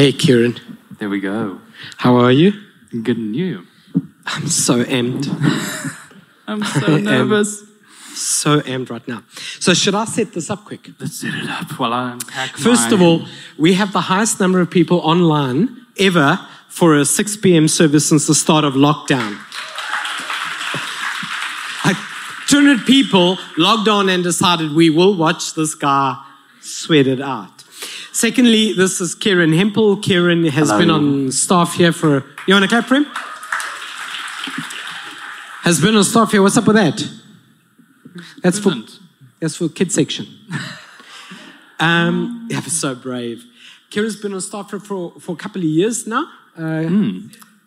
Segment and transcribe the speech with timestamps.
[0.00, 0.58] Hey, Kieran.
[0.98, 1.60] There we go.
[1.98, 2.54] How are you?
[3.02, 3.66] Good and you.
[4.24, 5.28] I'm so amped.
[6.46, 7.62] I'm so nervous.
[8.14, 9.22] So amped right now.
[9.58, 10.88] So, should I set this up quick?
[10.98, 13.26] Let's set it up while I unpack First my- of all,
[13.58, 16.38] we have the highest number of people online ever
[16.70, 17.68] for a 6 p.m.
[17.68, 19.36] service since the start of lockdown.
[21.84, 21.98] Like
[22.46, 26.16] 200 people logged on and decided we will watch this guy
[26.62, 27.59] sweat it out.
[28.12, 29.96] Secondly, this is Kieran Hempel.
[29.96, 30.80] Kieran has Hello.
[30.80, 32.24] been on staff here for.
[32.46, 33.06] You want to clap for him?
[35.62, 36.42] Has been on staff here.
[36.42, 37.02] What's up with that?
[38.42, 38.72] That's for
[39.40, 40.26] that's for kids section.
[41.78, 43.44] um, yeah, so brave.
[43.90, 46.26] Kira's been on staff here for, for a couple of years now.
[46.56, 46.88] Uh,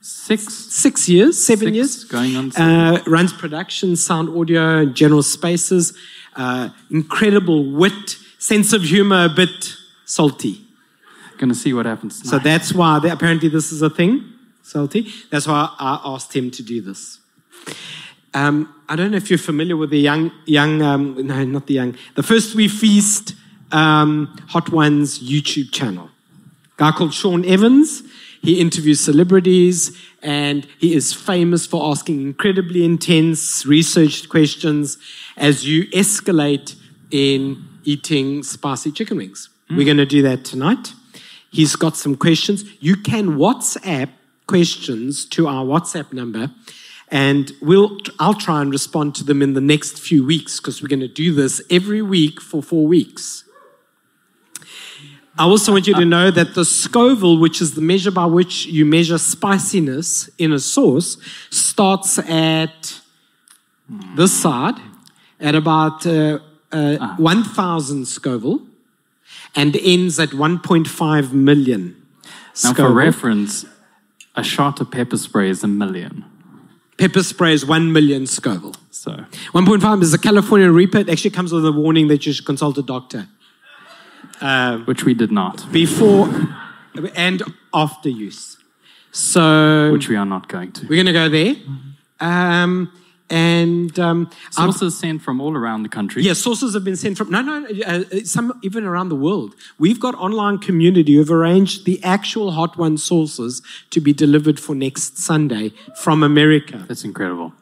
[0.02, 0.54] Six.
[0.54, 2.04] Six years, seven Six, years.
[2.04, 5.94] going on Uh, runs production, sound, audio, general spaces.
[6.36, 9.78] Uh, incredible wit, sense of humor, a bit
[10.14, 10.62] salty.
[11.40, 12.30] Gonna see what happens.
[12.30, 14.24] So that's why they, apparently this is a thing,
[14.62, 15.12] salty.
[15.32, 17.20] That's why I asked him to do this.
[18.36, 21.74] Um, I don't know if you're familiar with the young, young, um, no, not the
[21.76, 23.36] young, the First We Feast
[23.72, 26.10] um, Hot Ones YouTube channel.
[26.78, 28.04] guy called Sean Evans.
[28.42, 34.98] He interviews celebrities and he is famous for asking incredibly intense, researched questions
[35.38, 36.76] as you escalate
[37.10, 39.50] in eating spicy chicken wings.
[39.70, 40.94] We're going to do that tonight.
[41.52, 42.66] He's got some questions.
[42.80, 44.10] You can WhatsApp
[44.48, 46.52] questions to our WhatsApp number,
[47.10, 50.90] and we'll I'll try and respond to them in the next few weeks because we're
[50.90, 53.44] going to do this every week for four weeks.
[55.38, 58.68] I also want you to know that the Scoville, which is the measure by which
[58.68, 61.18] you measure spiciness in a sauce,
[61.50, 63.00] starts at
[64.16, 64.76] this side
[65.40, 66.38] at about uh,
[66.72, 68.62] uh, 1,000 Scoville
[69.56, 71.96] and ends at 1.5 million.
[72.64, 73.66] now for reference,
[74.36, 76.26] a shot of pepper spray is a million.
[76.98, 78.76] Pepper spray is 1 million Scoville.
[78.92, 79.12] So
[79.54, 81.00] 1.5 is a California Reaper.
[81.00, 83.28] It actually comes with a warning that you should consult a doctor
[84.86, 85.72] which we did not.
[85.72, 86.30] before
[87.16, 87.44] and
[87.74, 88.58] after use.
[89.12, 90.88] So Which we are not going to.
[90.88, 91.56] we're going to go there.
[92.20, 92.92] Um,
[93.34, 96.22] and um, Sauces sent from all around the country.
[96.22, 99.56] yeah, sauces have been sent from no, no, uh, some even around the world.
[99.80, 104.76] We've got online community who've arranged the actual Hot One sauces to be delivered for
[104.76, 106.86] next Sunday from America.
[106.88, 107.54] That's incredible.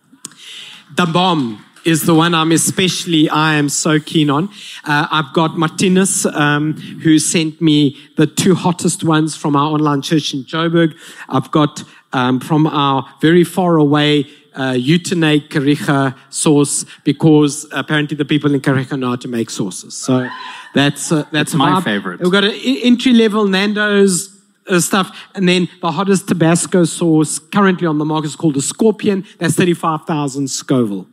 [0.98, 4.50] The bomb is the one I'm especially, I am so keen on.
[4.84, 10.02] Uh, I've got Martinez, um, who sent me the two hottest ones from our online
[10.02, 10.96] church in Joburg.
[11.30, 11.84] I've got
[12.14, 18.98] um, from our very far away uh, Kariega sauce because apparently the people in Kariega
[19.00, 19.94] know how to make sauces.
[19.94, 20.30] So
[20.74, 21.84] that's uh, that's my vibe.
[21.84, 22.20] favorite.
[22.20, 24.30] We've got an entry level Nando's
[24.68, 28.62] uh, stuff, and then the hottest Tabasco sauce currently on the market is called the
[28.62, 29.26] Scorpion.
[29.38, 31.08] That's thirty-five thousand Scoville.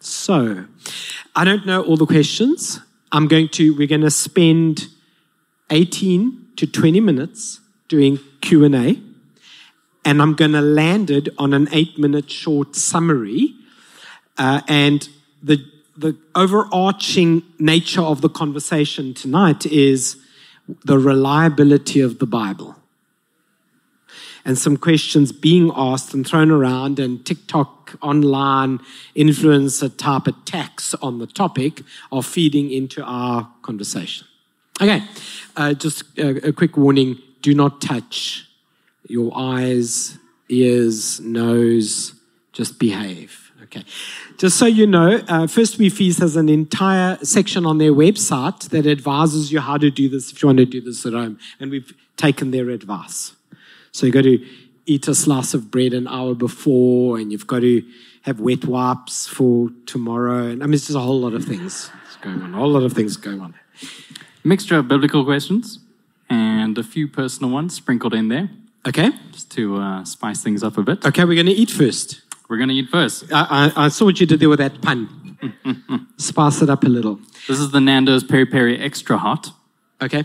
[0.00, 0.66] So,
[1.36, 2.80] I don't know all the questions.
[3.12, 3.74] I'm going to.
[3.76, 4.88] We're going to spend
[5.70, 9.00] eighteen to twenty minutes doing Q and A,
[10.04, 13.54] and I'm going to land it on an eight-minute short summary.
[14.38, 15.08] Uh, and
[15.42, 15.64] the
[15.96, 20.16] the overarching nature of the conversation tonight is
[20.84, 22.76] the reliability of the Bible.
[24.44, 28.80] And some questions being asked and thrown around, and TikTok online
[29.14, 34.26] influencer type attacks on the topic are feeding into our conversation.
[34.80, 35.04] Okay,
[35.56, 38.48] uh, just a, a quick warning do not touch
[39.12, 40.18] your eyes,
[40.48, 42.14] ears, nose,
[42.52, 43.52] just behave.
[43.64, 43.84] Okay.
[44.38, 48.70] Just so you know, uh, First We Feast has an entire section on their website
[48.70, 51.38] that advises you how to do this if you want to do this at home.
[51.60, 53.36] And we've taken their advice.
[53.92, 54.44] So you've got to
[54.86, 57.82] eat a slice of bread an hour before, and you've got to
[58.22, 60.44] have wet wipes for tomorrow.
[60.44, 61.90] And I mean, it's just a whole lot of things
[62.22, 63.54] going on, a whole lot of things going on.
[64.42, 65.80] Mixture of biblical questions
[66.30, 68.48] and a few personal ones sprinkled in there
[68.86, 69.10] Okay?
[69.32, 71.04] just to uh, spice things up a bit.
[71.04, 72.22] Okay, we're going to eat first.
[72.48, 73.32] We're going to eat first.
[73.32, 75.08] I, I, I saw what you did there with that pun.
[76.18, 77.18] Spice it up a little.
[77.48, 79.50] This is the Nando's Peri Peri Extra Hot.
[80.00, 80.24] Okay?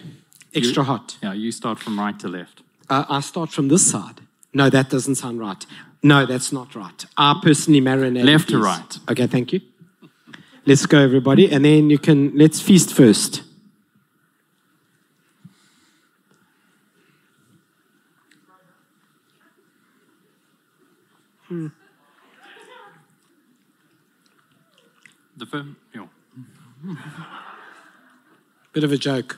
[0.53, 1.17] Extra hot.
[1.21, 2.61] Yeah, you start from right to left.
[2.89, 4.21] Uh, I start from this side.
[4.53, 5.65] No, that doesn't sound right.
[6.03, 7.05] No, that's not right.
[7.17, 8.25] I personally marinate.
[8.25, 8.99] Left to right.
[9.09, 9.61] Okay, thank you.
[10.65, 11.51] Let's go, everybody.
[11.51, 13.43] And then you can, let's feast first.
[25.37, 26.07] The firm, yeah.
[28.73, 29.37] Bit of a joke.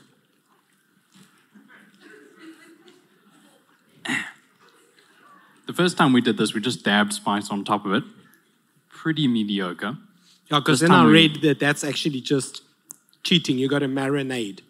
[5.66, 8.02] The first time we did this, we just dabbed spice on top of it.
[8.88, 9.96] Pretty mediocre.
[10.50, 12.62] Yeah, because then I time we- read that that's actually just
[13.22, 13.58] cheating.
[13.58, 14.60] You got to marinade.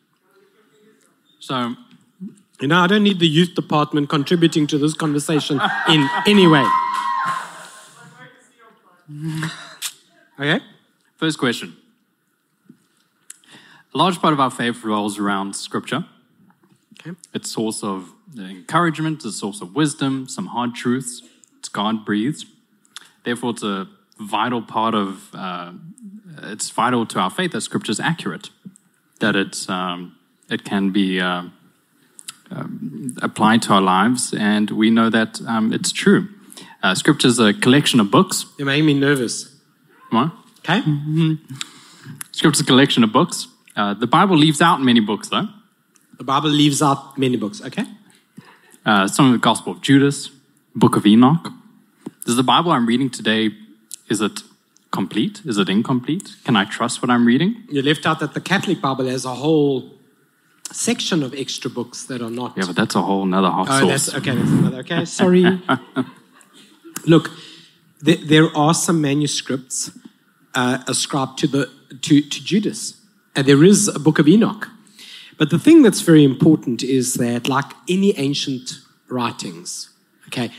[1.38, 1.76] So
[2.60, 6.66] You know, I don't need the youth department contributing to this conversation in any way.
[10.38, 10.60] Okay?
[11.20, 11.76] First question.
[13.94, 16.06] A large part of our faith revolves around scripture.
[16.98, 17.14] Okay.
[17.34, 21.20] It's a source of encouragement, it's a source of wisdom, some hard truths.
[21.58, 22.46] It's God breathed.
[23.22, 23.86] Therefore, it's a
[24.18, 25.72] vital part of, uh,
[26.44, 28.48] it's vital to our faith that scripture is accurate,
[29.18, 30.16] that it's, um,
[30.48, 31.42] it can be uh,
[32.50, 36.30] um, applied to our lives, and we know that um, it's true.
[36.82, 38.46] Uh, scripture is a collection of books.
[38.56, 39.54] You're making me nervous.
[40.08, 40.32] What?
[40.60, 40.82] Okay?
[42.32, 43.48] Scripture's a collection of books.
[43.76, 45.48] Uh, the Bible leaves out many books, though.
[46.18, 47.62] The Bible leaves out many books.
[47.62, 47.84] Okay?
[48.84, 50.30] Uh, some of the Gospel of Judas,
[50.74, 51.48] Book of Enoch.
[52.26, 53.50] Does the Bible I'm reading today,
[54.08, 54.42] is it
[54.90, 55.40] complete?
[55.44, 56.36] Is it incomplete?
[56.44, 57.64] Can I trust what I'm reading?
[57.70, 59.92] You left out that the Catholic Bible has a whole
[60.72, 62.56] section of extra books that are not.
[62.56, 64.06] Yeah, but that's a whole nother hot Oh, sauce.
[64.06, 64.34] that's okay.
[64.36, 64.78] That's another.
[64.78, 65.62] Okay, sorry.
[67.06, 67.30] Look,
[68.00, 69.90] there, there are some manuscripts
[70.54, 71.70] uh, ascribed to the
[72.02, 73.00] to, to Judas,
[73.34, 74.68] and there is a book of Enoch.
[75.38, 79.90] But the thing that's very important is that, like any ancient writings,
[80.26, 80.50] okay,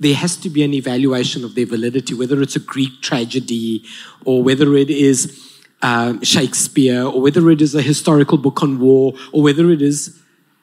[0.00, 3.84] there has to be an evaluation of their validity, whether it's a Greek tragedy
[4.24, 5.40] or whether it is
[5.82, 10.20] um, Shakespeare or whether it is a historical book on war or whether it is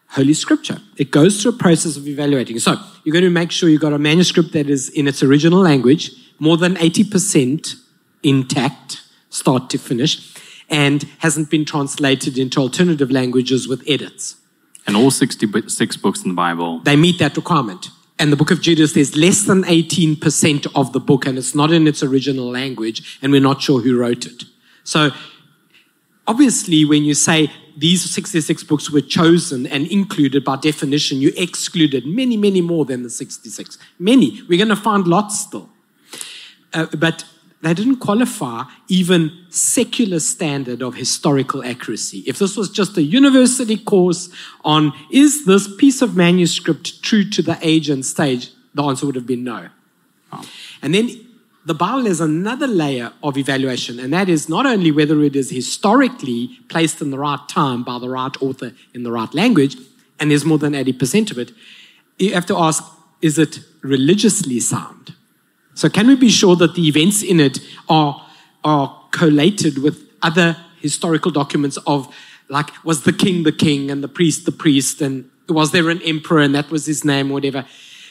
[0.09, 0.79] Holy Scripture.
[0.97, 2.59] It goes through a process of evaluating.
[2.59, 5.59] So you're going to make sure you've got a manuscript that is in its original
[5.59, 7.75] language, more than 80%
[8.23, 10.35] intact, start to finish,
[10.69, 14.35] and hasn't been translated into alternative languages with edits.
[14.85, 16.79] And all 66 books in the Bible.
[16.79, 17.89] They meet that requirement.
[18.17, 21.71] And the book of Judas, there's less than 18% of the book, and it's not
[21.71, 24.43] in its original language, and we're not sure who wrote it.
[24.83, 25.11] So,
[26.27, 32.05] obviously, when you say these 66 books were chosen and included by definition, you excluded
[32.05, 33.77] many, many more than the 66.
[33.97, 34.41] Many.
[34.49, 35.69] We're going to find lots still.
[36.73, 37.23] Uh, but
[37.61, 42.23] they didn't qualify even secular standard of historical accuracy.
[42.25, 44.29] If this was just a university course
[44.63, 49.15] on is this piece of manuscript true to the age and stage, the answer would
[49.15, 49.69] have been no.
[50.81, 51.09] And then
[51.65, 55.49] the Bible has another layer of evaluation, and that is not only whether it is
[55.49, 59.75] historically placed in the right time by the right author in the right language,
[60.19, 61.51] and there's more than 80% of it,
[62.17, 62.83] you have to ask,
[63.21, 65.13] is it religiously sound?
[65.79, 68.21] So, can we be sure that the events in it are,
[68.65, 72.13] are collated with other historical documents of,
[72.49, 76.01] like, was the king the king and the priest the priest, and was there an
[76.01, 77.65] emperor and that was his name whatever?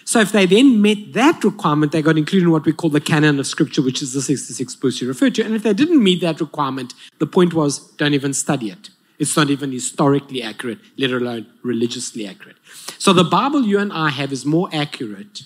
[0.06, 3.03] So, if they then met that requirement, they got included in what we call the
[3.03, 5.44] canon of scripture, which is the 66 books you referred to.
[5.44, 8.88] And if they didn't meet that requirement, the point was don't even study it.
[9.19, 12.56] It's not even historically accurate, let alone religiously accurate.
[12.97, 15.43] So, the Bible you and I have is more accurate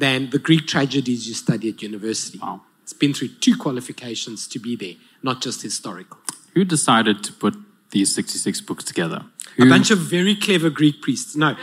[0.00, 2.38] than the Greek tragedies you study at university.
[2.38, 2.62] Wow.
[2.82, 6.18] It's been through two qualifications to be there, not just historical.
[6.54, 7.54] Who decided to put
[7.90, 9.20] these 66 books together?
[9.58, 11.36] A bunch of very clever Greek priests.
[11.36, 11.54] No.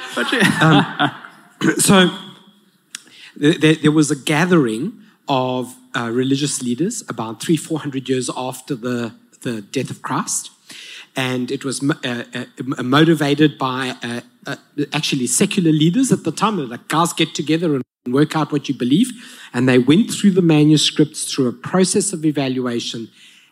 [0.61, 1.11] Um,
[1.77, 2.09] so
[3.35, 8.75] there, there- was a gathering of uh, religious leaders about three, four hundred years after
[8.75, 10.51] the, the death of Christ.
[11.15, 14.55] And it was uh, uh, motivated by uh, uh,
[14.93, 16.57] actually secular leaders at the time.
[16.57, 17.83] They were like, guys, get together and
[18.13, 19.11] work out what you believe.
[19.53, 23.09] And they went through the manuscripts through a process of evaluation,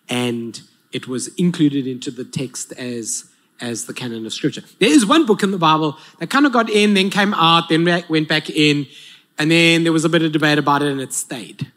[0.09, 3.25] and it was included into the text as
[3.62, 4.62] as the canon of scripture.
[4.79, 7.69] There is one book in the Bible that kind of got in, then came out,
[7.69, 8.85] then went back in,
[9.38, 11.71] and then there was a bit of debate about it and it stayed.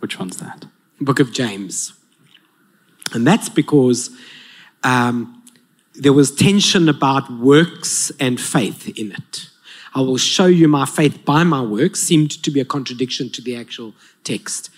[0.00, 0.66] which one's that?
[1.00, 1.92] Book of James.
[3.12, 4.10] And that's because
[4.84, 5.42] um,
[5.94, 9.48] there was tension about works and faith in it.
[9.98, 13.42] I will show you my faith by my works seemed to be a contradiction to
[13.42, 14.70] the actual text.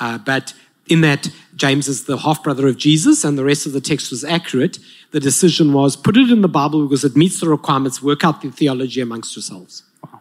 [0.00, 0.52] Uh, but
[0.88, 4.10] in that James is the half brother of Jesus and the rest of the text
[4.10, 4.80] was accurate,
[5.12, 8.42] the decision was put it in the Bible because it meets the requirements, work out
[8.42, 9.84] the theology amongst yourselves.
[10.02, 10.20] Wow.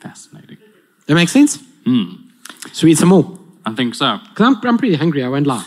[0.00, 0.56] Fascinating.
[1.04, 1.62] That makes sense?
[2.72, 3.38] Should we eat some more?
[3.66, 4.20] I think so.
[4.30, 5.66] Because I'm, I'm pretty hungry, I won't lie.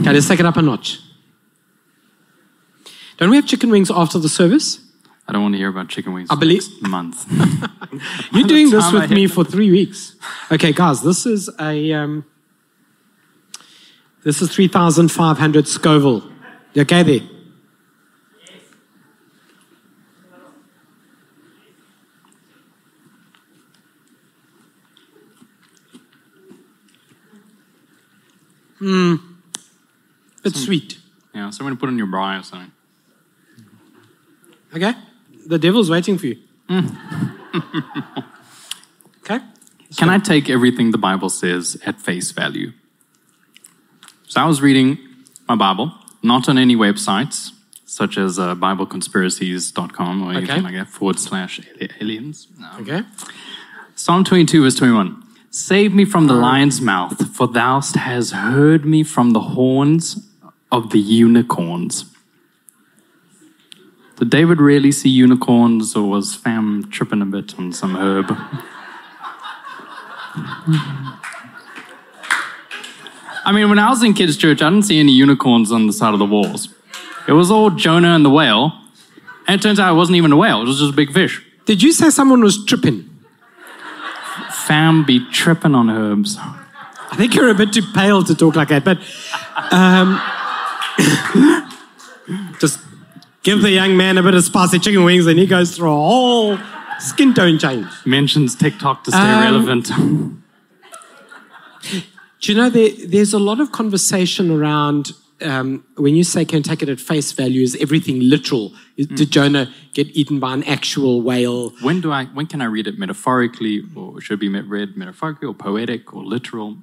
[0.00, 1.00] Okay, let's take it up a notch.
[3.18, 4.80] Don't we have chicken wings after the service?
[5.30, 7.24] I don't want to hear about chicken wings I believe- next month.
[8.32, 10.16] You're doing this with me for three weeks.
[10.50, 12.24] Okay, guys, this is a um,
[14.24, 16.28] this is three thousand five hundred Scoville.
[16.72, 17.20] You okay there?
[28.80, 29.14] Hmm.
[30.44, 30.64] It's hmm.
[30.64, 30.98] sweet.
[31.32, 32.72] Yeah, so I'm going to put it on your bra or something.
[34.74, 34.94] Okay?
[35.50, 36.36] The devil's waiting for you.
[39.24, 39.40] okay?
[39.96, 42.72] Can I take everything the Bible says at face value?
[44.28, 44.98] So I was reading
[45.48, 45.92] my Bible,
[46.22, 47.50] not on any websites
[47.84, 50.60] such as uh, BibleConspiracies.com or anything Okay.
[50.60, 51.60] like that, forward slash
[52.00, 52.46] aliens.
[52.56, 52.70] No.
[52.82, 53.02] Okay?
[53.96, 55.20] Psalm 22, verse 21.
[55.50, 60.30] Save me from the lion's mouth, for thou hast heard me from the horns
[60.70, 62.09] of the unicorns.
[64.20, 68.26] Did David really see unicorns, or was fam tripping a bit on some herb?
[73.46, 75.94] I mean, when I was in kids' church, I didn't see any unicorns on the
[75.94, 76.68] side of the walls.
[77.26, 78.74] It was all Jonah and the whale,
[79.48, 81.42] and it turns out it wasn't even a whale, it was just a big fish.
[81.64, 83.08] Did you say someone was tripping?
[84.50, 86.36] Fam be tripping on herbs.
[86.38, 88.98] I think you're a bit too pale to talk like that, but
[89.72, 90.20] um,
[92.60, 92.80] just
[93.42, 95.96] give the young man a bit of spicy chicken wings and he goes through a
[95.96, 96.58] whole
[96.98, 97.86] skin tone change.
[98.04, 99.90] Mentions TikTok to stay Um, relevant.
[102.40, 106.62] Do you know there, there's a lot of conversation around um, when you say can
[106.62, 108.72] take it at face value, is everything literal?
[108.96, 111.70] Is- Did Jonah get eaten by an actual whale?
[111.80, 112.26] when do I?
[112.26, 116.24] When can I read it metaphorically, or should it be read metaphorically, or poetic, or
[116.24, 116.76] literal?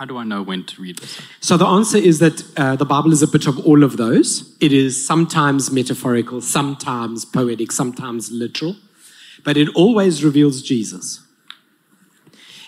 [0.00, 1.20] How do I know when to read this?
[1.40, 4.56] So the answer is that uh, the Bible is a bit of all of those.
[4.58, 8.76] It is sometimes metaphorical, sometimes poetic, sometimes literal,
[9.44, 11.20] but it always reveals Jesus.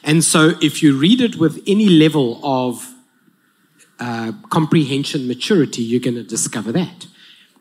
[0.04, 2.92] And so if you read it with any level of
[3.98, 7.06] uh, comprehension maturity, you're going to discover that.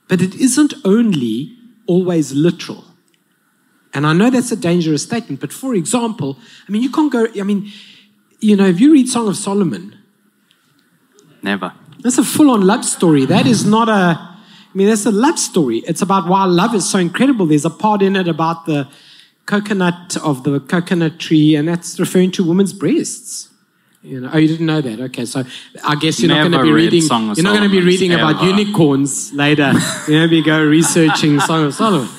[0.09, 1.55] But it isn't only
[1.87, 2.83] always literal.
[3.93, 6.37] And I know that's a dangerous statement, but for example,
[6.67, 7.71] I mean, you can't go, I mean,
[8.41, 9.95] you know, if you read Song of Solomon,
[11.43, 11.73] Never.
[11.99, 13.25] that's a full on love story.
[13.25, 14.37] That is not a, I
[14.73, 15.77] mean, that's a love story.
[15.87, 17.45] It's about why love is so incredible.
[17.45, 18.89] There's a part in it about the
[19.45, 23.49] coconut of the coconut tree, and that's referring to women's breasts.
[24.03, 24.99] You know, oh, you didn't know that?
[24.99, 25.43] Okay, so
[25.83, 27.01] I guess you're not going to be read reading.
[27.01, 29.71] Song You're not going to be reading about unicorns later.
[30.07, 32.09] you know, we go researching Song of Solomon.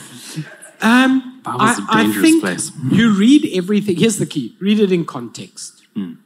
[0.80, 2.70] Um, I- I dangerous think place.
[2.92, 3.96] You read everything.
[3.96, 5.81] Here's the key: read it in context.
[5.96, 6.18] Mm.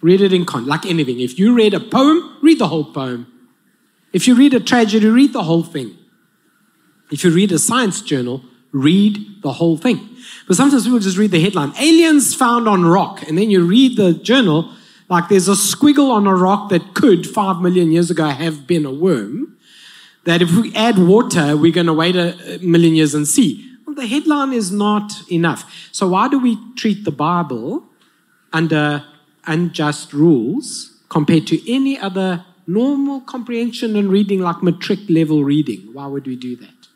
[0.00, 1.20] Read it in con like anything.
[1.20, 3.26] If you read a poem, read the whole poem.
[4.12, 5.96] If you read a tragedy, read the whole thing.
[7.10, 8.42] If you read a science journal,
[8.72, 10.08] read the whole thing.
[10.46, 13.96] But sometimes people just read the headline aliens found on rock, and then you read
[13.96, 14.72] the journal
[15.08, 18.84] like there's a squiggle on a rock that could, five million years ago, have been
[18.84, 19.56] a worm.
[20.24, 23.64] That if we add water, we're going to wait a million years and see.
[23.86, 25.88] Well, the headline is not enough.
[25.92, 27.84] So, why do we treat the Bible
[28.52, 29.04] under
[29.46, 35.88] unjust rules compared to any other normal comprehension and reading like matric level reading.
[35.92, 36.88] Why would we do that?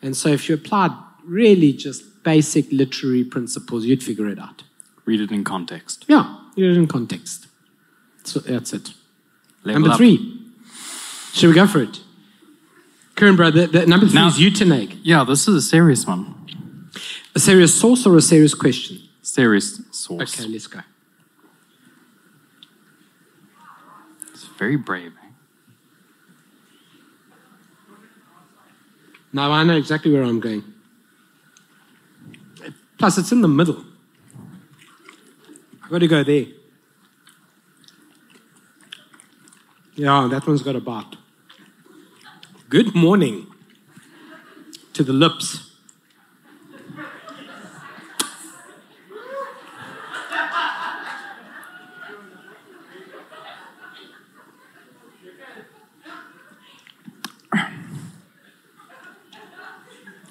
[0.00, 0.90] And so if you applied
[1.24, 4.64] really just basic literary principles, you'd figure it out.
[5.04, 6.04] Read it in context.
[6.08, 7.46] Yeah, read it in context.
[8.24, 8.92] So that's it.
[9.64, 9.96] Level number up.
[9.98, 10.38] three.
[11.34, 12.00] Should we go for it?
[13.16, 14.98] Karen, bro, the, the number three Now- is euthanague.
[15.02, 16.90] Yeah, this is a serious one.
[17.34, 18.98] A serious sauce or a serious question?
[19.22, 20.40] Serious sauce.
[20.40, 20.80] Okay, let's go.
[24.30, 25.12] It's very brave.
[25.22, 25.28] eh?
[29.32, 30.64] Now I know exactly where I'm going.
[32.98, 33.84] Plus, it's in the middle.
[35.82, 36.46] I've got to go there.
[39.94, 41.16] Yeah, that one's got a bite.
[42.68, 43.46] Good morning
[44.94, 45.72] to the lips.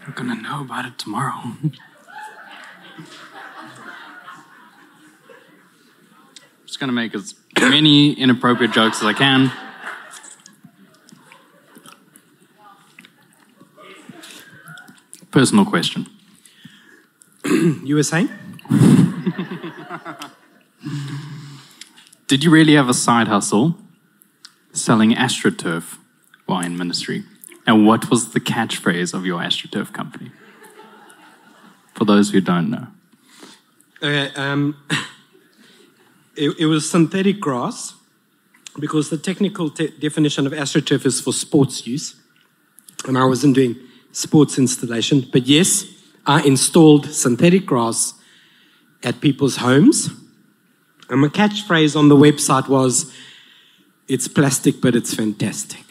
[0.02, 0.36] You're gonna
[1.08, 1.74] know about it tomorrow.
[6.66, 9.52] Just gonna make as many inappropriate jokes as I can.
[15.32, 16.08] Personal question.
[17.84, 18.30] You were saying?
[22.28, 23.76] Did you really have a side hustle
[24.72, 25.98] selling AstroTurf
[26.46, 27.24] while in ministry?
[27.68, 30.32] And what was the catchphrase of your AstroTurf company?
[32.02, 32.88] For those who don't know.
[34.02, 34.76] Okay, um,
[36.36, 37.94] it, it was synthetic grass
[38.80, 42.16] because the technical te- definition of astroturf is for sports use.
[43.08, 43.76] And I wasn't doing
[44.14, 45.30] sports installation.
[45.32, 45.86] But yes,
[46.26, 48.16] I installed synthetic grass
[49.04, 50.10] at people's homes.
[51.08, 53.14] And my catchphrase on the website was
[54.08, 55.91] It's plastic, but it's fantastic.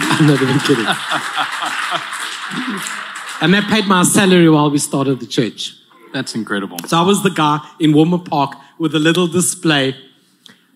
[0.18, 0.86] I'm not even kidding.
[3.40, 5.76] and they paid my salary while we started the church.
[6.12, 6.78] That's incredible.
[6.86, 9.96] So I was the guy in Walmer Park with a little display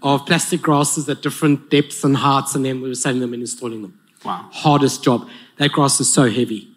[0.02, 3.42] of plastic grasses at different depths and heights, and then we were selling them and
[3.42, 3.98] installing them.
[4.24, 4.48] Wow.
[4.52, 5.28] Hardest job.
[5.56, 6.68] That grass is so heavy.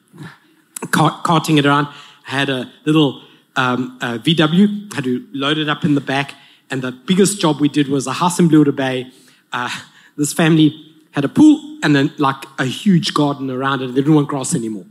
[0.92, 1.88] Car- carting it around.
[2.28, 3.22] I had a little
[3.56, 6.36] um, uh, VW, had to load it up in the back.
[6.70, 9.12] And the biggest job we did was a house in Blue Bay.
[9.52, 9.70] Uh,
[10.18, 13.88] this family had a pool and then like a huge garden around it.
[13.88, 14.86] They didn't want grass anymore.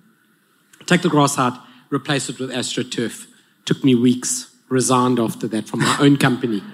[0.86, 1.54] Take the grass out,
[1.90, 3.26] replace it with AstroTurf.
[3.64, 4.48] Took me weeks.
[4.68, 6.62] Resigned after that from my own company.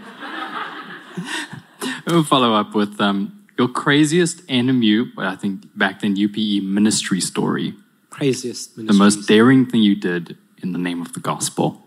[2.06, 7.20] We'll follow up with um, your craziest NMU, but I think back then UPE ministry
[7.20, 7.74] story.
[8.10, 8.86] Craziest ministry.
[8.86, 11.82] The most daring thing you did in the name of the gospel.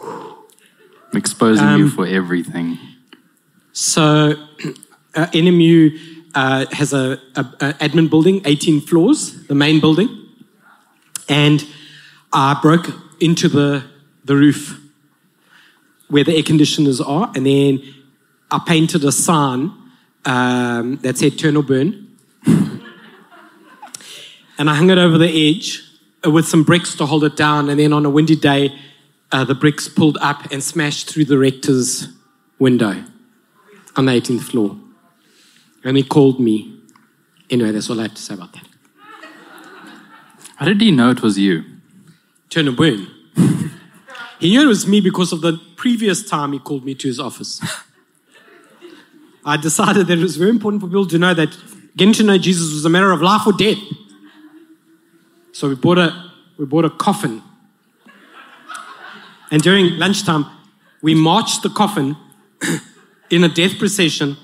[0.00, 2.78] I'm exposing you Um, for everything.
[3.72, 4.34] So,
[5.16, 5.98] uh, NMU
[6.34, 10.08] uh, has a, a, a admin building, 18 floors, the main building,
[11.28, 11.66] and
[12.32, 12.88] I broke
[13.20, 13.84] into the
[14.24, 14.80] the roof
[16.08, 17.82] where the air conditioners are, and then
[18.50, 19.72] I painted a sign
[20.24, 22.08] um, that said "Turn or Burn,"
[24.58, 25.82] and I hung it over the edge
[26.24, 28.78] uh, with some bricks to hold it down, and then on a windy day,
[29.32, 32.08] uh, the bricks pulled up and smashed through the rector's
[32.58, 33.02] window
[33.96, 34.76] on the 18th floor.
[35.86, 36.80] And he called me.
[37.48, 38.66] Anyway, that's all I have to say about that.
[40.56, 41.64] How did he know it was you?
[42.50, 43.06] Turn and burn.
[44.40, 47.20] he knew it was me because of the previous time he called me to his
[47.20, 47.60] office.
[49.44, 51.56] I decided that it was very important for people to know that
[51.96, 53.78] getting to know Jesus was a matter of life or death.
[55.52, 57.42] So we bought a, we bought a coffin.
[59.52, 60.46] And during lunchtime,
[61.00, 62.16] we marched the coffin
[63.30, 64.36] in a death procession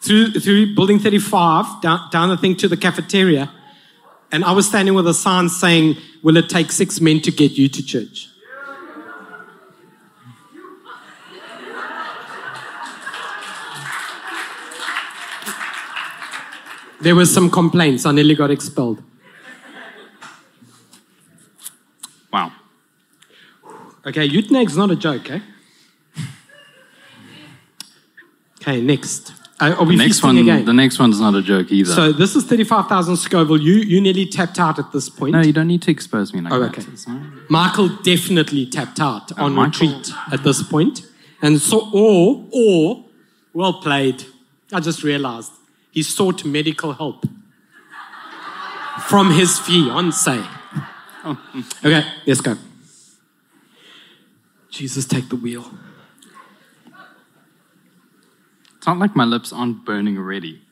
[0.00, 3.50] through, through building 35, down, down the thing to the cafeteria.
[4.30, 7.52] And I was standing with a sign saying, Will it take six men to get
[7.52, 8.28] you to church?
[17.00, 18.04] There were some complaints.
[18.04, 19.02] I nearly got expelled.
[22.32, 22.52] Wow.
[24.04, 25.40] Okay, Utnag's not a joke, eh?
[28.60, 29.37] Okay, next.
[29.60, 30.64] Uh, are we The next one, again?
[30.64, 31.92] the next one's not a joke either.
[31.92, 33.60] so this is 35,000 Scoville.
[33.60, 35.32] You, you nearly tapped out at this point.
[35.32, 36.78] no, you don't need to expose me like Oh, that.
[36.78, 36.86] okay.
[37.48, 41.02] Michael definitely tapped out on Uh, Michael- retreat at this point.
[41.42, 43.04] And so, or, or,
[43.52, 44.24] well played.
[44.72, 45.50] I just realized
[45.90, 47.24] he sought medical help
[49.08, 50.40] from his fiance.
[51.84, 52.56] Okay, let's go.
[54.70, 55.64] Jesus, take the wheel.
[58.76, 60.62] It's not like my lips aren't burning already.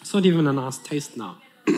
[0.00, 1.36] It's not even a nice taste now.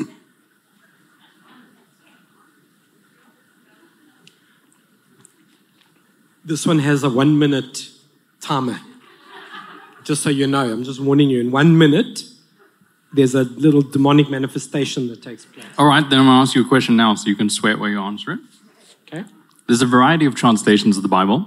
[6.44, 7.90] this one has a one minute
[8.40, 8.80] timer.
[10.04, 11.40] Just so you know, I'm just warning you.
[11.40, 12.22] In one minute,
[13.12, 15.66] there's a little demonic manifestation that takes place.
[15.76, 17.78] All right, then I'm going to ask you a question now so you can sweat
[17.78, 18.40] while you answer it.
[19.70, 19.76] Okay?
[19.78, 21.46] There's a variety of translations of the Bible.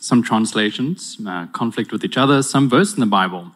[0.00, 3.50] Some translations uh, conflict with each other, some verse in the Bible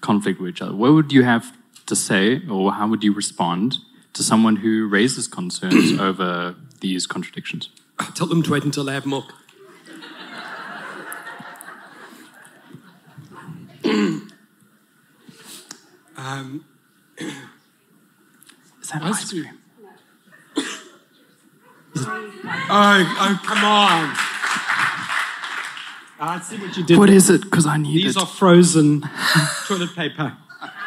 [0.00, 0.74] conflict with each other.
[0.74, 1.52] What would you have
[1.86, 3.78] to say, or how would you respond
[4.12, 7.70] to someone who raises concerns over these contradictions?
[8.14, 9.32] Tell them to wait until I have milk.
[16.16, 16.64] um,
[17.18, 19.58] Is that Ice ice cream.
[22.06, 22.32] Cream?
[22.44, 24.14] oh, oh, come on.
[26.20, 26.98] I see what you did.
[26.98, 27.42] What is it?
[27.42, 28.22] Because I need These it.
[28.22, 29.02] are frozen
[29.66, 30.36] toilet paper.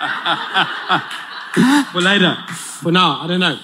[1.92, 2.36] For later.
[2.50, 3.58] For now, I don't know.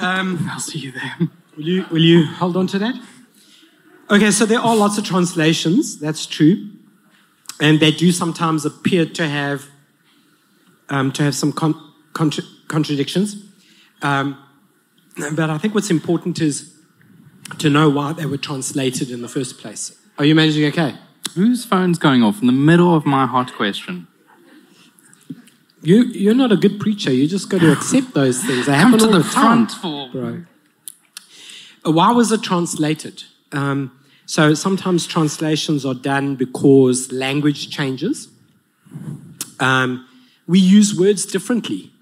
[0.00, 1.16] Um, I'll see you there.
[1.56, 2.94] will you will you hold on to that?
[4.10, 5.98] Okay, so there are lots of translations.
[5.98, 6.68] That's true,
[7.60, 9.66] and they do sometimes appear to have
[10.88, 13.36] um, to have some con- contra- contradictions.
[14.02, 14.36] Um,
[15.34, 16.74] but I think what's important is
[17.58, 19.96] to know why they were translated in the first place.
[20.18, 20.96] Are you managing okay?
[21.34, 24.06] Whose phone's going off in the middle of my hot question?
[25.82, 27.12] You, you're not a good preacher.
[27.12, 28.66] You just got to accept those things.
[28.66, 30.08] They Come happen to all the the time, front for.
[30.10, 30.42] bro.
[31.86, 33.22] Uh, Why was it translated?
[33.52, 33.92] Um,
[34.26, 38.28] so sometimes translations are done because language changes.
[39.60, 40.06] Um,
[40.46, 41.92] we use words differently.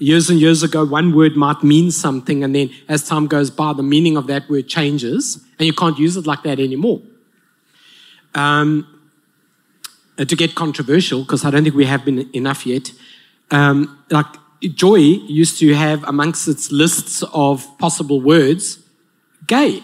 [0.00, 3.72] Years and years ago, one word might mean something, and then as time goes by,
[3.72, 7.00] the meaning of that word changes, and you can't use it like that anymore.
[8.34, 8.86] Um,
[10.18, 12.92] uh, to get controversial, because I don't think we have been enough yet,
[13.50, 14.26] um, like
[14.74, 18.78] Joy used to have amongst its lists of possible words,
[19.46, 19.82] gay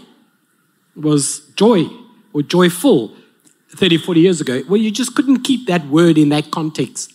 [0.94, 1.86] was joy
[2.32, 3.14] or joyful
[3.74, 4.62] 30, 40 years ago.
[4.68, 7.12] Well, you just couldn't keep that word in that context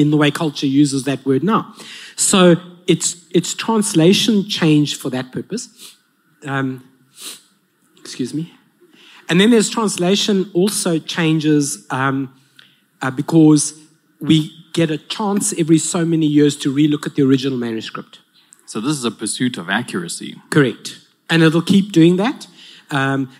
[0.00, 1.74] in the way culture uses that word now.
[2.16, 5.94] So its, its translation changed for that purpose.
[6.44, 6.88] Um,
[7.98, 8.52] excuse me.
[9.28, 12.34] And then there's translation also changes um,
[13.00, 13.74] uh, because
[14.20, 18.20] we get a chance every so many years to relook at the original manuscript.
[18.66, 20.36] So this is a pursuit of accuracy.
[20.50, 21.00] Correct.
[21.28, 22.48] And it'll keep doing that.
[22.90, 23.30] Um,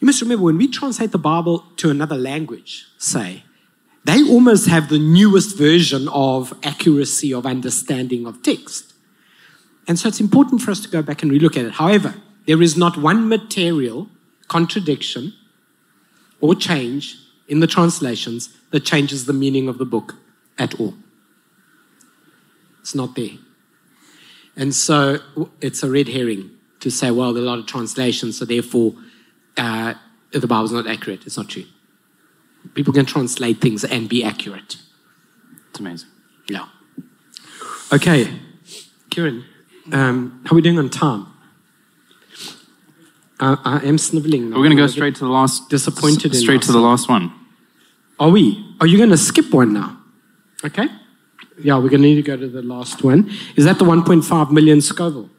[0.00, 3.44] you must remember when we translate the Bible to another language, say,
[4.08, 8.94] they almost have the newest version of accuracy of understanding of text.
[9.86, 11.72] And so it's important for us to go back and relook at it.
[11.72, 12.14] However,
[12.46, 14.08] there is not one material
[14.48, 15.34] contradiction
[16.40, 17.18] or change
[17.48, 20.14] in the translations that changes the meaning of the book
[20.58, 20.94] at all.
[22.80, 23.36] It's not there.
[24.56, 25.18] And so
[25.60, 28.94] it's a red herring to say, well, there are a lot of translations, so therefore
[29.58, 29.92] uh,
[30.32, 31.26] the Bible's not accurate.
[31.26, 31.66] It's not true.
[32.74, 34.76] People can translate things and be accurate.
[35.70, 36.08] It's amazing.
[36.48, 36.66] Yeah.
[37.92, 38.38] Okay,
[39.10, 39.44] Kieran,
[39.92, 41.26] um, how are we doing on time?
[43.40, 44.50] Uh, I am sniveling.
[44.50, 45.70] We're going to go straight to the last.
[45.70, 47.32] Disappointed in Straight to the last one.
[48.18, 48.74] Are we?
[48.80, 49.96] Are you going to skip one now?
[50.64, 50.88] Okay.
[51.60, 53.30] Yeah, we're going to need to go to the last one.
[53.56, 55.30] Is that the 1.5 million Scoville?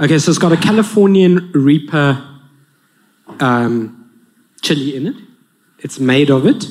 [0.00, 2.22] Okay, so it's got a Californian Reaper
[3.40, 4.10] um,
[4.60, 5.16] chili in it.
[5.82, 6.64] It's made of it.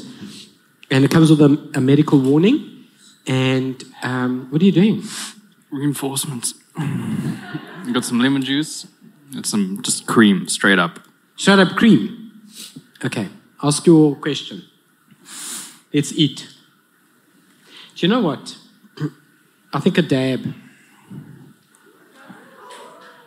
[0.89, 2.85] And it comes with a, a medical warning.
[3.27, 5.03] And um, what are you doing?
[5.69, 6.55] Reinforcements.
[6.79, 8.87] you got some lemon juice
[9.33, 10.99] and some just cream straight up.
[11.35, 12.31] Shut up, cream.
[13.03, 13.29] Okay,
[13.61, 14.63] ask your question.
[15.93, 16.47] Let's eat.
[17.95, 18.57] Do you know what?
[19.73, 20.53] I think a dab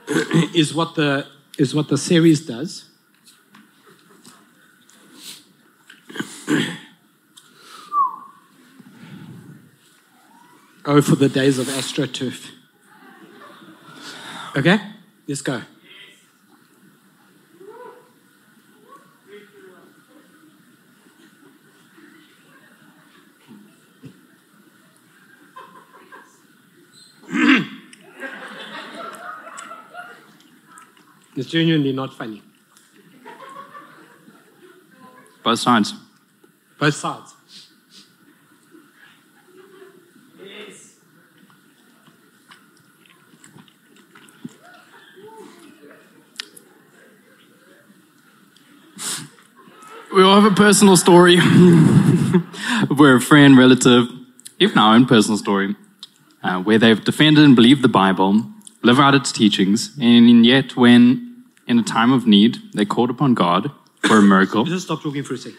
[0.55, 1.27] is what the
[1.59, 2.91] is what the series does.
[10.95, 12.51] Oh, for the days of AstroTurf.
[14.57, 14.79] Okay,
[15.27, 15.61] let's go.
[31.37, 32.41] It's genuinely not funny.
[35.43, 35.93] Both sides.
[36.79, 37.35] Both sides.
[50.14, 51.39] We all have a personal story
[52.97, 54.09] where a friend, relative,
[54.59, 55.77] even our own personal story,
[56.43, 58.45] uh, where they've defended and believed the Bible,
[58.83, 63.35] live out its teachings, and yet when in a time of need they called upon
[63.35, 63.71] God
[64.03, 64.65] for a miracle.
[64.75, 65.59] Just stop talking for a second.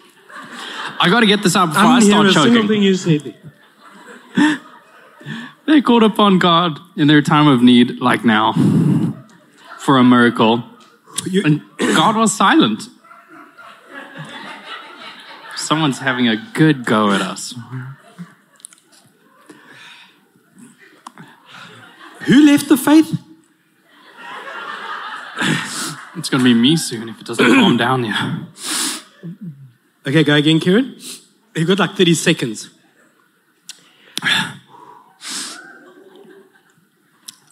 [1.00, 2.68] I got to get this out before I I'm start a single choking.
[2.68, 3.36] thing you said.
[5.66, 8.54] They called upon God in their time of need, like now,
[9.80, 10.64] for a miracle,
[11.26, 11.62] You- and
[11.96, 12.84] God was silent.
[15.66, 17.56] Someone's having a good go at us.
[22.26, 23.20] Who left the faith?
[26.18, 28.48] It's going to be me soon if it doesn't calm down here.
[30.06, 30.98] Okay, go again, Kieran.
[31.56, 32.70] You've got like 30 seconds.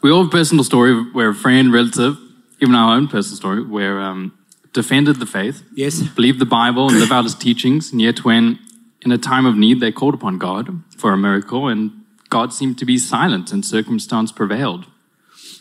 [0.03, 2.19] We all have a personal story where a friend, relative,
[2.59, 4.37] even our own personal story, where um,
[4.73, 6.01] defended the faith, Yes.
[6.01, 8.59] believed the Bible, and lived out its teachings, and yet when
[9.01, 11.91] in a time of need they called upon God for a miracle, and
[12.29, 14.85] God seemed to be silent, and circumstance prevailed.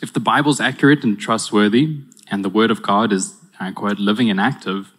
[0.01, 1.97] If the Bible's accurate and trustworthy,
[2.31, 4.91] and the Word of God is, I quote, living and active,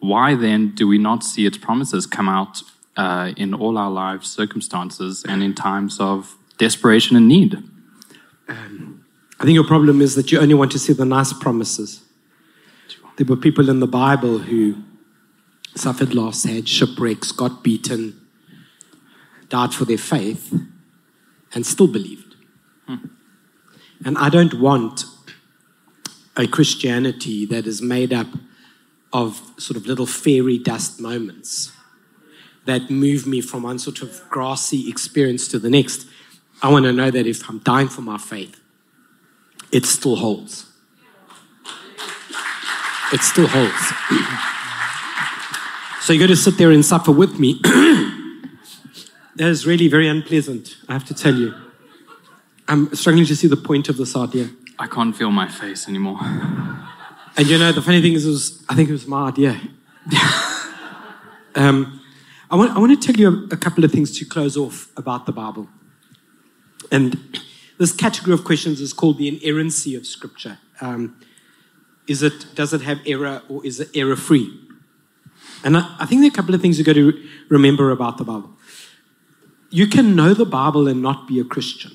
[0.00, 2.62] why then do we not see its promises come out
[2.96, 7.62] uh, in all our lives, circumstances, and in times of desperation and need?
[8.48, 12.02] I think your problem is that you only want to see the nice promises.
[13.18, 14.76] There were people in the Bible who
[15.74, 18.14] suffered loss, had shipwrecks, got beaten,
[19.48, 20.54] died for their faith,
[21.52, 22.36] and still believed.
[22.86, 23.06] Hmm.
[24.04, 25.04] And I don't want
[26.36, 28.28] a Christianity that is made up
[29.12, 31.72] of sort of little fairy dust moments
[32.66, 36.06] that move me from one sort of grassy experience to the next.
[36.62, 38.60] I want to know that if I'm dying for my faith,
[39.72, 40.67] it still holds.
[43.12, 43.92] It still holds.
[46.02, 47.60] so you got to sit there and suffer with me.
[49.36, 51.54] that is really very unpleasant, I have to tell you.
[52.68, 54.50] I'm struggling to see the point of this idea.
[54.78, 56.18] I can't feel my face anymore.
[56.22, 59.58] And you know, the funny thing is, it was, I think it was my idea.
[61.54, 62.00] um,
[62.50, 64.90] I, want, I want to tell you a, a couple of things to close off
[64.96, 65.68] about the Bible.
[66.90, 67.40] And
[67.78, 70.58] this category of questions is called the inerrancy of Scripture.
[70.80, 71.16] Um,
[72.08, 74.58] is it, does it have error or is it error free?
[75.62, 77.12] And I, I think there are a couple of things you've got to
[77.48, 78.50] remember about the Bible.
[79.70, 81.92] You can know the Bible and not be a Christian.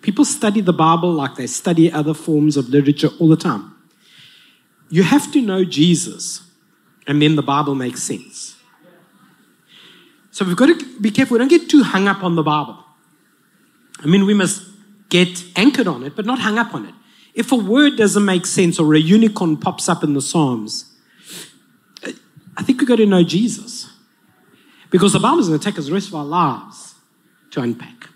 [0.00, 3.74] People study the Bible like they study other forms of literature all the time.
[4.90, 6.42] You have to know Jesus,
[7.06, 8.56] and then the Bible makes sense.
[10.30, 11.34] So we've got to be careful.
[11.34, 12.78] We don't get too hung up on the Bible.
[14.00, 14.62] I mean, we must
[15.08, 16.94] get anchored on it, but not hung up on it.
[17.34, 20.92] If a word doesn't make sense or a unicorn pops up in the Psalms,
[22.56, 23.90] I think we've got to know Jesus.
[24.90, 26.94] Because the Bible is going to take us the rest of our lives
[27.50, 28.08] to unpack.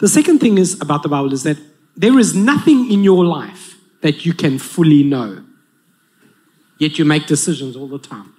[0.00, 1.58] The second thing is about the Bible is that
[1.96, 5.44] there is nothing in your life that you can fully know.
[6.78, 8.34] Yet you make decisions all the time.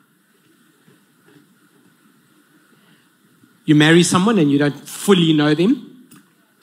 [3.65, 5.90] You marry someone and you don't fully know them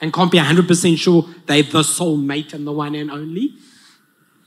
[0.01, 3.53] and can't be 100% sure they're the soul mate and the one and only.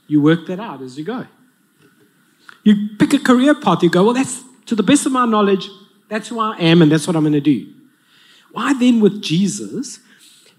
[0.07, 1.27] You work that out as you go.
[2.63, 5.69] You pick a career path, you go, well, that's to the best of my knowledge,
[6.07, 7.73] that's who I am and that's what I'm going to do.
[8.51, 9.99] Why then, with Jesus,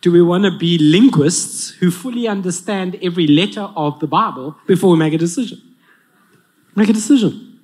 [0.00, 4.90] do we want to be linguists who fully understand every letter of the Bible before
[4.90, 5.62] we make a decision?
[6.74, 7.60] Make a decision.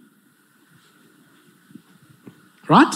[2.68, 2.94] Right?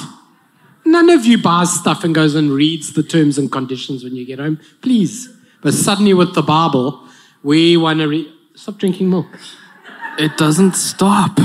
[0.85, 4.27] None of you buys stuff and goes and reads the terms and conditions when you
[4.27, 4.61] get home.
[4.83, 5.29] Please.
[5.62, 7.09] But suddenly with the Bible,
[7.42, 8.31] we want to read.
[8.55, 9.27] Stop drinking milk.
[10.18, 11.38] It doesn't stop.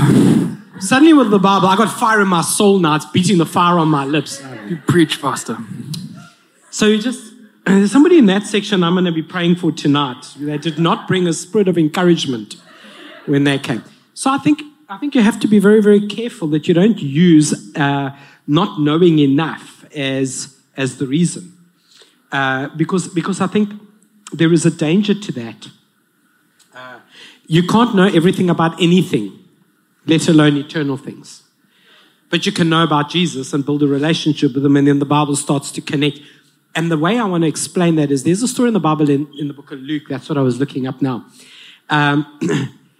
[0.78, 2.94] Suddenly with the Bible, I got fire in my soul now.
[2.94, 4.42] It's beating the fire on my lips.
[4.68, 5.58] You preach faster.
[6.70, 7.34] So you just,
[7.66, 10.24] there's somebody in that section I'm going to be praying for tonight.
[10.38, 12.56] They did not bring a spirit of encouragement
[13.26, 13.82] when they came.
[14.14, 16.98] So I think, I think you have to be very, very careful that you don't
[16.98, 21.56] use uh, not knowing enough as, as the reason.
[22.32, 23.70] Uh, because, because I think
[24.32, 25.68] there is a danger to that.
[26.74, 27.00] Uh,
[27.46, 29.38] you can't know everything about anything,
[30.06, 31.42] let alone eternal things.
[32.30, 35.04] But you can know about Jesus and build a relationship with him, and then the
[35.04, 36.20] Bible starts to connect.
[36.76, 39.10] And the way I want to explain that is there's a story in the Bible
[39.10, 41.26] in, in the book of Luke, that's what I was looking up now,
[41.88, 42.24] um,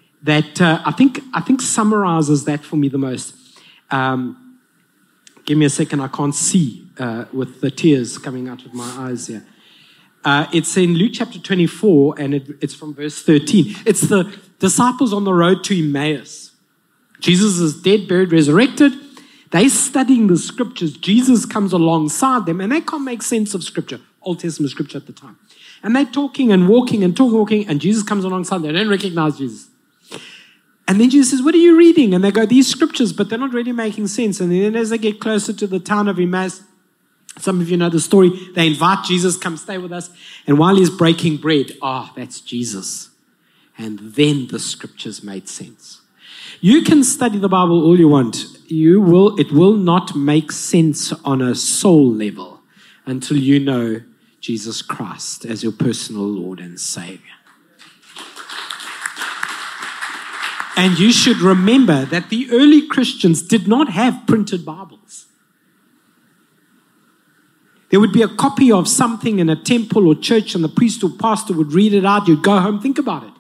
[0.23, 3.35] that uh, I, think, I think summarizes that for me the most.
[3.93, 4.50] Um,
[5.45, 8.89] give me a second, I can't see uh, with the tears coming out of my
[8.99, 9.45] eyes here.
[10.25, 13.77] Uh, it's in Luke chapter 24, and it, it's from verse 13.
[13.87, 16.53] It's the disciples on the road to Emmaus.
[17.21, 18.93] Jesus is dead, buried, resurrected.
[19.51, 20.97] They're studying the scriptures.
[20.97, 25.07] Jesus comes alongside them, and they can't make sense of scripture, Old Testament scripture at
[25.07, 25.39] the time.
[25.83, 28.63] And they're talking and walking and talking, walking, and Jesus comes alongside.
[28.63, 29.69] They don't recognize Jesus.
[30.91, 32.15] And then Jesus says, What are you reading?
[32.15, 34.41] And they go, These scriptures, but they're not really making sense.
[34.41, 36.65] And then as they get closer to the town of Emmaus,
[37.39, 38.33] some of you know the story.
[38.57, 40.11] They invite Jesus, come stay with us.
[40.49, 43.11] And while he's breaking bread, ah, oh, that's Jesus.
[43.79, 46.01] And then the scriptures made sense.
[46.61, 48.45] You can study the Bible all you want.
[48.67, 52.63] You will, it will not make sense on a soul level
[53.07, 54.03] until you know
[54.41, 57.40] Jesus Christ as your personal Lord and Savior.
[60.81, 65.27] And you should remember that the early Christians did not have printed Bibles.
[67.91, 71.05] There would be a copy of something in a temple or church, and the priest
[71.05, 72.27] or pastor would read it out.
[72.27, 73.33] You'd go home, think about it.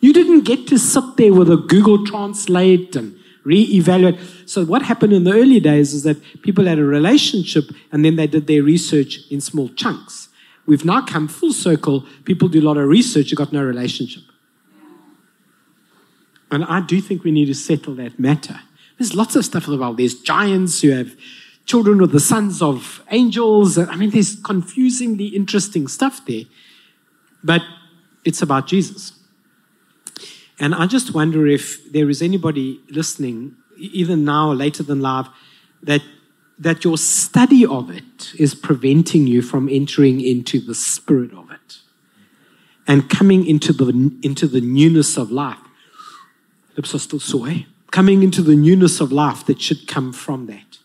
[0.00, 4.20] You didn't get to sit there with a Google Translate and re-evaluate.
[4.46, 8.14] So what happened in the early days is that people had a relationship and then
[8.14, 10.28] they did their research in small chunks.
[10.64, 12.06] We've now come full circle.
[12.24, 14.22] People do a lot of research, you've got no relationship.
[16.50, 18.60] And I do think we need to settle that matter.
[18.98, 19.94] There's lots of stuff in the Bible.
[19.94, 21.14] There's giants who have
[21.66, 23.78] children with the sons of angels.
[23.78, 26.44] I mean, there's confusingly interesting stuff there.
[27.44, 27.62] But
[28.24, 29.12] it's about Jesus.
[30.58, 35.28] And I just wonder if there is anybody listening, either now or later than live,
[35.82, 36.02] that,
[36.58, 41.78] that your study of it is preventing you from entering into the spirit of it
[42.88, 45.58] and coming into the, into the newness of life.
[46.78, 46.94] Lips
[47.34, 47.66] are.
[47.90, 50.78] Coming into the newness of life that should come from that.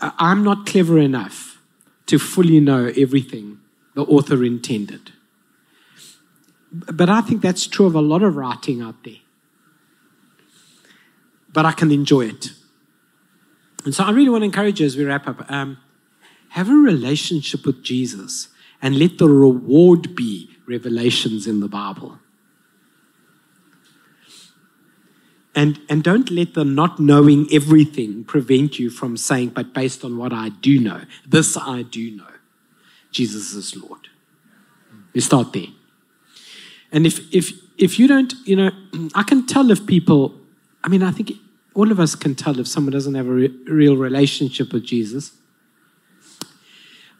[0.00, 1.62] I'm not clever enough
[2.06, 3.60] to fully know everything
[3.94, 5.12] the author intended.
[6.72, 9.22] But I think that's true of a lot of writing out there.
[11.52, 12.50] But I can enjoy it.
[13.84, 15.78] And so I really want to encourage you as we wrap up um,
[16.50, 18.48] have a relationship with Jesus
[18.82, 22.19] and let the reward be revelations in the Bible.
[25.60, 30.16] And, and don't let the not knowing everything prevent you from saying, but based on
[30.16, 32.32] what I do know, this I do know
[33.10, 34.08] Jesus is Lord.
[35.12, 35.66] We start there.
[36.90, 38.70] And if, if, if you don't, you know,
[39.14, 40.34] I can tell if people,
[40.82, 41.32] I mean, I think
[41.74, 45.32] all of us can tell if someone doesn't have a re- real relationship with Jesus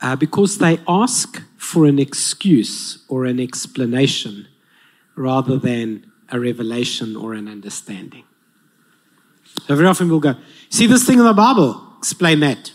[0.00, 4.48] uh, because they ask for an excuse or an explanation
[5.14, 8.24] rather than a revelation or an understanding.
[9.66, 10.34] So very often we'll go,
[10.68, 12.72] see this thing in the Bible, explain that.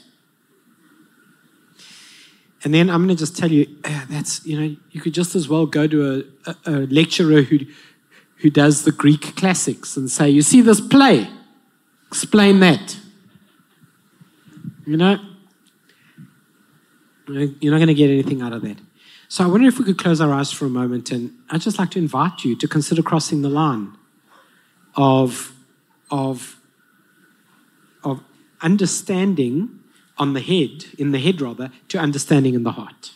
[2.63, 5.35] And then I'm going to just tell you, uh, that's, you know, you could just
[5.35, 7.59] as well go to a, a, a lecturer who,
[8.37, 11.29] who does the Greek classics and say, you see this play,
[12.07, 12.97] explain that.
[14.87, 15.19] You know,
[17.27, 18.77] you're not going to get anything out of that.
[19.27, 21.79] So I wonder if we could close our eyes for a moment, and I'd just
[21.79, 23.95] like to invite you to consider crossing the line
[24.95, 25.53] of,
[26.11, 26.54] of, of
[28.65, 29.79] understanding
[30.17, 33.11] on the head, in the head rather, to understanding in the heart.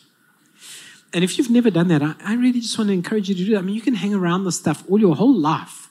[1.12, 3.44] And if you've never done that, I, I really just want to encourage you to
[3.44, 3.58] do that.
[3.58, 5.88] I mean, you can hang around this stuff all your whole life,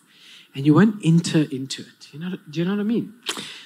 [0.56, 2.14] and you won't enter into it.
[2.14, 3.14] You know, do you know what I mean?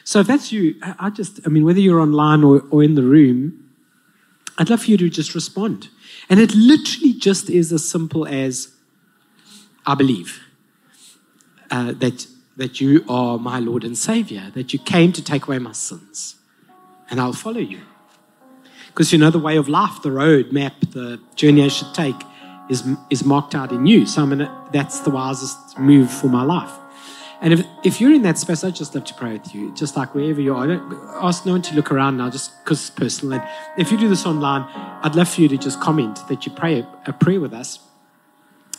[0.03, 2.95] So if that's you, I, I just, I mean, whether you're online or, or in
[2.95, 3.69] the room,
[4.57, 5.89] I'd love for you to just respond.
[6.29, 8.73] And it literally just is as simple as
[9.85, 10.41] I believe
[11.71, 15.59] uh, that, that you are my Lord and Savior, that you came to take away
[15.59, 16.35] my sins,
[17.09, 17.81] and I'll follow you.
[18.87, 22.15] Because you know, the way of life, the road map, the journey I should take
[22.69, 24.05] is, is marked out in you.
[24.05, 26.71] So I'm gonna, that's the wisest move for my life.
[27.41, 29.97] And if, if you're in that space, I'd just love to pray with you, just
[29.97, 30.63] like wherever you are.
[30.63, 33.39] I don't ask no one to look around now, just because it's personal.
[33.39, 34.61] And if you do this online,
[35.01, 37.79] I'd love for you to just comment that you pray a prayer with us.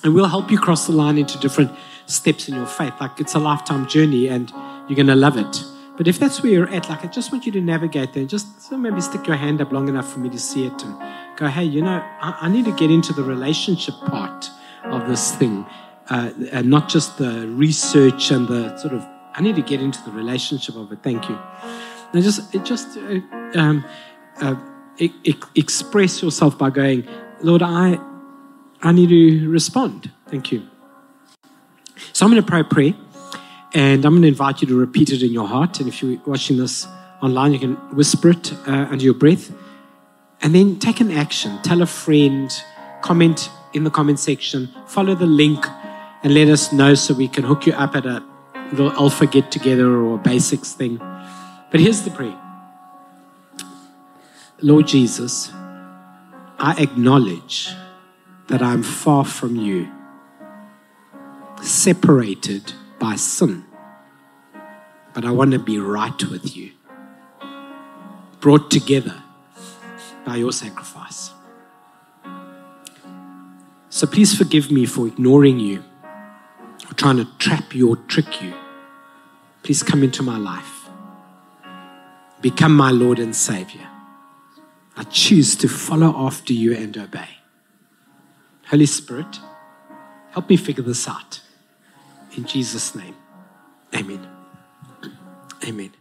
[0.05, 1.73] And we'll help you cross the line into different
[2.07, 2.93] steps in your faith.
[3.01, 4.51] Like it's a lifetime journey and
[4.89, 5.65] you're going to love it.
[5.97, 8.25] But if that's where you're at, like I just want you to navigate there.
[8.25, 10.95] Just so maybe stick your hand up long enough for me to see it and
[11.37, 14.51] go, hey, you know, I, I need to get into the relationship part
[14.85, 15.65] of this thing
[16.11, 19.07] uh, and not just the research and the sort of.
[19.37, 21.01] I need to get into the relationship of it.
[21.03, 21.39] Thank you.
[22.13, 23.21] Now just, just uh,
[23.59, 23.85] um,
[24.41, 24.55] uh,
[25.57, 27.09] express yourself by going,
[27.41, 27.99] Lord, I,
[28.85, 30.11] I need to respond.
[30.29, 30.69] Thank you.
[32.13, 32.95] So I'm going to pray a prayer,
[33.73, 35.81] and I'm going to invite you to repeat it in your heart.
[35.81, 36.87] And if you're watching this
[37.23, 39.51] online, you can whisper it uh, under your breath,
[40.43, 41.59] and then take an action.
[41.63, 42.53] Tell a friend,
[43.03, 45.67] comment in the comment section, follow the link
[46.23, 48.23] and let us know so we can hook you up at a
[48.71, 50.97] little alpha get together or basics thing.
[51.71, 52.39] But here's the prayer
[54.63, 55.53] Lord Jesus,
[56.59, 57.69] I acknowledge
[58.49, 59.89] that I'm far from you,
[61.63, 63.65] separated by sin,
[65.13, 66.73] but I want to be right with you,
[68.41, 69.23] brought together
[70.25, 71.31] by your sacrifice.
[73.89, 75.85] So please forgive me for ignoring you
[76.91, 78.55] or trying to trap you or trick you,
[79.63, 80.89] please come into my life.
[82.41, 83.89] Become my Lord and Savior.
[84.97, 87.29] I choose to follow after you and obey.
[88.75, 89.39] Holy Spirit,
[90.33, 91.41] help me figure this out.
[92.37, 93.15] In Jesus' name,
[93.95, 94.27] amen.
[95.65, 95.93] Amen.